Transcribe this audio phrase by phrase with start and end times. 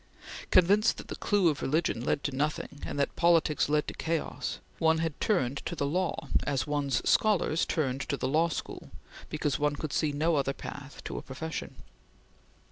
[0.49, 4.57] Convinced that the clue of religion led to nothing, and that politics led to chaos,
[4.79, 8.89] one had turned to the law, as one's scholars turned to the Law School,
[9.29, 11.75] because one could see no other path to a profession.